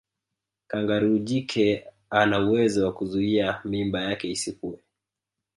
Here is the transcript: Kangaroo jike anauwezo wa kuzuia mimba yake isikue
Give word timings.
Kangaroo 0.67 1.17
jike 1.17 1.87
anauwezo 2.09 2.85
wa 2.85 2.93
kuzuia 2.93 3.59
mimba 3.63 4.01
yake 4.03 4.29
isikue 4.31 4.79